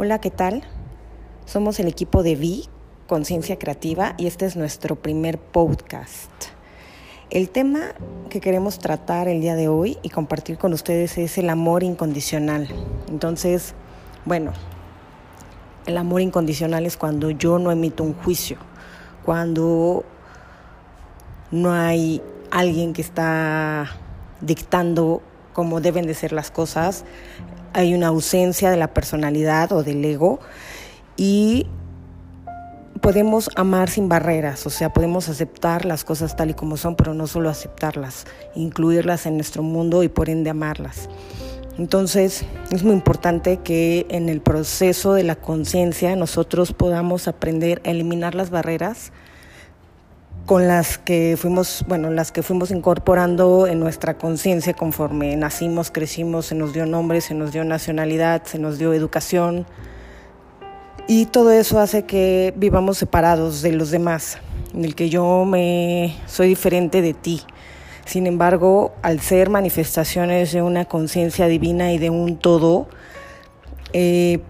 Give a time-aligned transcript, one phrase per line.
[0.00, 0.62] Hola, ¿qué tal?
[1.44, 2.66] Somos el equipo de Vi,
[3.08, 6.30] Conciencia Creativa, y este es nuestro primer podcast.
[7.30, 7.80] El tema
[8.30, 12.68] que queremos tratar el día de hoy y compartir con ustedes es el amor incondicional.
[13.08, 13.74] Entonces,
[14.24, 14.52] bueno,
[15.86, 18.58] el amor incondicional es cuando yo no emito un juicio,
[19.24, 20.04] cuando
[21.50, 23.96] no hay alguien que está
[24.40, 25.22] dictando
[25.54, 27.04] cómo deben de ser las cosas,
[27.78, 30.40] hay una ausencia de la personalidad o del ego
[31.16, 31.68] y
[33.00, 37.14] podemos amar sin barreras, o sea, podemos aceptar las cosas tal y como son, pero
[37.14, 41.08] no solo aceptarlas, incluirlas en nuestro mundo y por ende amarlas.
[41.78, 47.90] Entonces, es muy importante que en el proceso de la conciencia nosotros podamos aprender a
[47.90, 49.12] eliminar las barreras
[50.48, 56.46] con las que fuimos, bueno, las que fuimos incorporando en nuestra conciencia conforme nacimos, crecimos,
[56.46, 59.66] se nos dio nombre, se nos dio nacionalidad, se nos dio educación.
[61.06, 64.38] Y todo eso hace que vivamos separados de los demás,
[64.72, 67.42] en el que yo me soy diferente de ti.
[68.06, 72.88] Sin embargo, al ser manifestaciones de una conciencia divina y de un todo,
[73.92, 74.40] eh,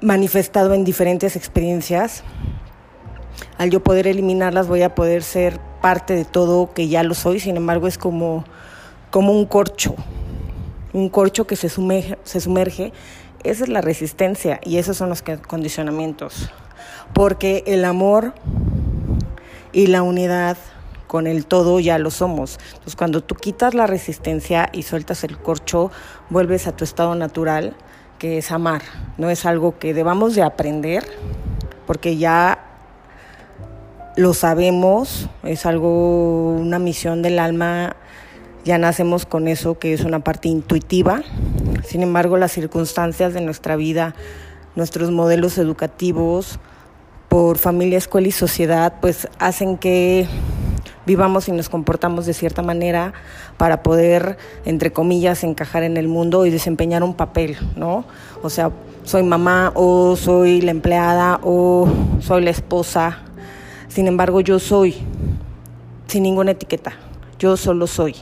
[0.00, 2.24] manifestado en diferentes experiencias,
[3.58, 7.40] al yo poder eliminarlas voy a poder ser parte de todo que ya lo soy,
[7.40, 8.44] sin embargo es como,
[9.10, 9.94] como un corcho,
[10.92, 12.92] un corcho que se sumerge, se sumerge.
[13.42, 16.50] Esa es la resistencia y esos son los condicionamientos,
[17.14, 18.34] porque el amor
[19.72, 20.58] y la unidad
[21.06, 22.58] con el todo ya lo somos.
[22.68, 25.90] Entonces cuando tú quitas la resistencia y sueltas el corcho,
[26.28, 27.74] vuelves a tu estado natural,
[28.18, 28.82] que es amar.
[29.18, 31.02] No es algo que debamos de aprender,
[31.86, 32.69] porque ya
[34.16, 37.96] lo sabemos, es algo, una misión del alma,
[38.64, 41.22] ya nacemos con eso que es una parte intuitiva.
[41.84, 44.14] Sin embargo, las circunstancias de nuestra vida,
[44.76, 46.58] nuestros modelos educativos,
[47.28, 50.26] por familia, escuela y sociedad, pues hacen que
[51.06, 53.12] vivamos y nos comportamos de cierta manera
[53.56, 58.04] para poder, entre comillas, encajar en el mundo y desempeñar un papel, ¿no?
[58.42, 58.72] O sea,
[59.04, 61.88] soy mamá o soy la empleada o
[62.20, 63.22] soy la esposa
[63.90, 64.94] sin embargo, yo soy,
[66.06, 66.92] sin ninguna etiqueta,
[67.38, 68.14] yo solo soy.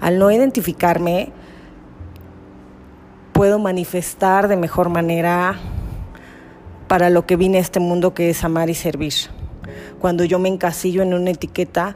[0.00, 1.30] Al no identificarme,
[3.32, 5.58] puedo manifestar de mejor manera
[6.88, 9.14] para lo que vine a este mundo que es amar y servir.
[10.00, 11.94] Cuando yo me encasillo en una etiqueta,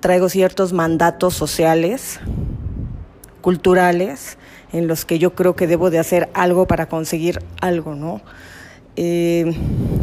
[0.00, 2.20] traigo ciertos mandatos sociales,
[3.42, 4.38] culturales,
[4.72, 8.22] en los que yo creo que debo de hacer algo para conseguir algo, ¿no?
[8.96, 9.54] Eh,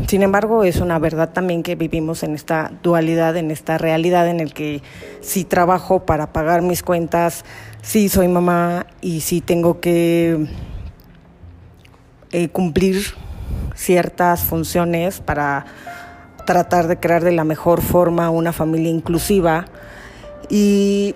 [0.08, 4.40] sin embargo, es una verdad también que vivimos en esta dualidad, en esta realidad en
[4.40, 4.82] el que
[5.22, 7.44] si trabajo para pagar mis cuentas,
[7.82, 10.48] sí soy mamá y sí tengo que
[12.32, 13.04] eh, cumplir
[13.76, 15.66] ciertas funciones para
[16.46, 19.66] tratar de crear de la mejor forma una familia inclusiva.
[20.50, 21.16] Y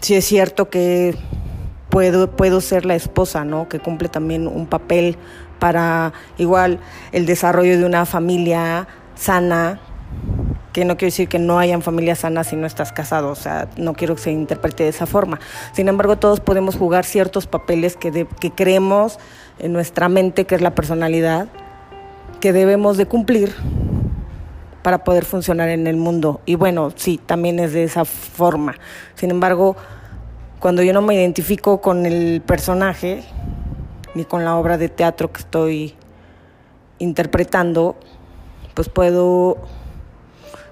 [0.00, 1.16] sí es cierto que
[1.88, 3.68] puedo, puedo ser la esposa, ¿no?
[3.68, 5.16] Que cumple también un papel
[5.62, 6.80] para igual
[7.12, 9.78] el desarrollo de una familia sana,
[10.72, 13.68] que no quiero decir que no hayan familias sanas si no estás casado, o sea,
[13.76, 15.38] no quiero que se interprete de esa forma.
[15.72, 19.20] Sin embargo, todos podemos jugar ciertos papeles que, que creemos
[19.60, 21.46] en nuestra mente, que es la personalidad,
[22.40, 23.54] que debemos de cumplir
[24.82, 26.40] para poder funcionar en el mundo.
[26.44, 28.74] Y bueno, sí, también es de esa forma.
[29.14, 29.76] Sin embargo,
[30.58, 33.22] cuando yo no me identifico con el personaje,
[34.14, 35.94] ni con la obra de teatro que estoy
[36.98, 37.96] interpretando,
[38.74, 39.58] pues puedo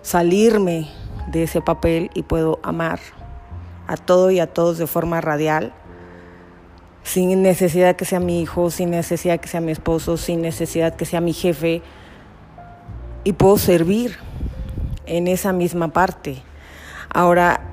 [0.03, 0.89] salirme
[1.28, 3.00] de ese papel y puedo amar
[3.87, 5.73] a todo y a todos de forma radial,
[7.03, 11.05] sin necesidad que sea mi hijo, sin necesidad que sea mi esposo, sin necesidad que
[11.05, 11.83] sea mi jefe,
[13.25, 14.17] y puedo servir
[15.06, 16.43] en esa misma parte.
[17.12, 17.69] Ahora,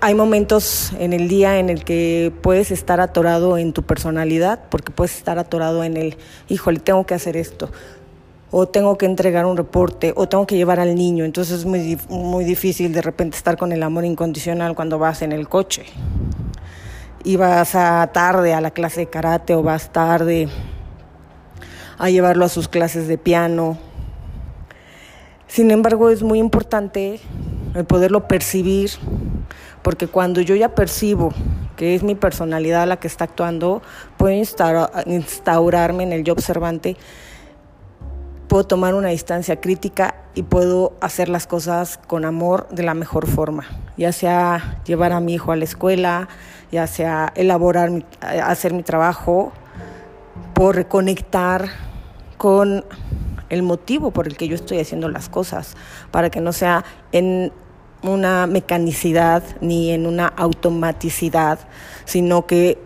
[0.00, 4.92] hay momentos en el día en el que puedes estar atorado en tu personalidad, porque
[4.92, 6.16] puedes estar atorado en el,
[6.48, 7.70] híjole, tengo que hacer esto,
[8.50, 11.24] o tengo que entregar un reporte, o tengo que llevar al niño.
[11.24, 15.32] Entonces es muy, muy difícil de repente estar con el amor incondicional cuando vas en
[15.32, 15.86] el coche.
[17.24, 20.48] Y vas tarde a la clase de karate, o vas tarde
[21.98, 23.76] a llevarlo a sus clases de piano.
[25.48, 27.18] Sin embargo, es muy importante
[27.74, 28.90] el poderlo percibir
[29.88, 31.32] porque cuando yo ya percibo
[31.74, 33.80] que es mi personalidad la que está actuando,
[34.18, 36.94] puedo instaurarme en el yo observante,
[38.48, 43.26] puedo tomar una distancia crítica y puedo hacer las cosas con amor de la mejor
[43.26, 43.64] forma,
[43.96, 46.28] ya sea llevar a mi hijo a la escuela,
[46.70, 47.90] ya sea elaborar,
[48.20, 49.52] hacer mi trabajo,
[50.52, 51.70] por reconectar
[52.36, 52.84] con
[53.48, 55.78] el motivo por el que yo estoy haciendo las cosas,
[56.10, 57.54] para que no sea en
[58.02, 61.58] una mecanicidad ni en una automaticidad,
[62.04, 62.78] sino que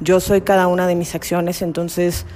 [0.00, 2.26] yo soy cada una de mis acciones, entonces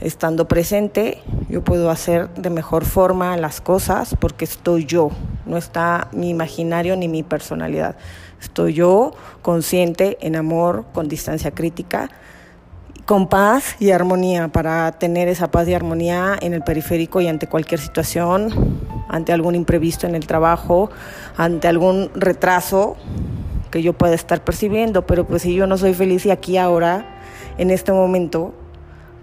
[0.00, 5.10] estando presente yo puedo hacer de mejor forma las cosas porque estoy yo,
[5.46, 7.96] no está mi imaginario ni mi personalidad,
[8.40, 9.12] estoy yo
[9.42, 12.10] consciente, en amor, con distancia crítica
[13.04, 17.46] con paz y armonía, para tener esa paz y armonía en el periférico y ante
[17.46, 18.50] cualquier situación,
[19.08, 20.90] ante algún imprevisto en el trabajo,
[21.36, 22.96] ante algún retraso
[23.70, 27.20] que yo pueda estar percibiendo, pero pues si yo no soy feliz y aquí ahora,
[27.58, 28.54] en este momento,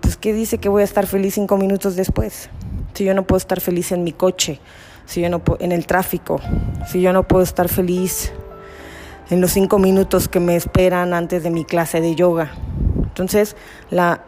[0.02, 2.50] pues ¿qué dice que voy a estar feliz cinco minutos después?
[2.94, 4.60] Si yo no puedo estar feliz en mi coche,
[5.06, 6.40] si yo no en el tráfico,
[6.88, 8.32] si yo no puedo estar feliz
[9.30, 12.52] en los cinco minutos que me esperan antes de mi clase de yoga.
[13.12, 13.56] Entonces,
[13.90, 14.22] la,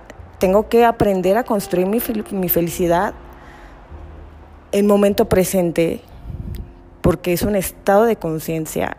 [0.44, 2.02] tengo que aprender a construir mi,
[2.50, 3.14] felicidad
[4.74, 6.02] en momento presente,
[7.00, 8.98] porque es un estado de conciencia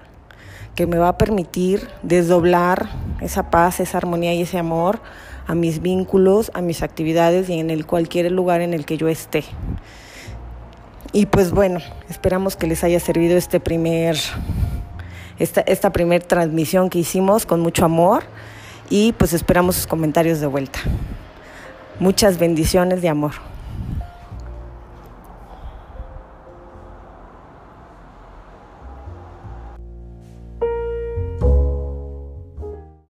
[0.74, 2.88] que me va a permitir desdoblar
[3.20, 5.00] esa paz, esa armonía y ese amor
[5.46, 9.08] a mis vínculos, a mis actividades y en el cualquier lugar en el que yo
[9.08, 9.44] esté.
[11.12, 14.16] Y pues bueno, esperamos que les haya servido este primer,
[15.38, 18.24] esta, esta primera transmisión que hicimos con mucho amor
[18.90, 20.80] y pues esperamos sus comentarios de vuelta.
[22.00, 23.32] Muchas bendiciones de amor.